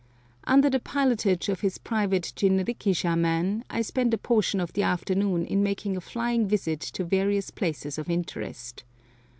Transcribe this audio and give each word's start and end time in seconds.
Under 0.45 0.67
the 0.67 0.79
pilotage 0.79 1.47
of 1.47 1.61
his 1.61 1.77
private 1.77 2.33
jinrikisha 2.35 3.15
man, 3.15 3.63
I 3.69 3.83
spend 3.83 4.15
a 4.15 4.17
portion 4.17 4.59
of 4.59 4.73
the 4.73 4.81
afternoon 4.81 5.45
in 5.45 5.61
making 5.61 5.95
a 5.95 6.01
flying 6.01 6.47
visit 6.47 6.79
to 6.97 7.03
various 7.03 7.51
places 7.51 7.99
of 7.99 8.09
interest. 8.09 8.83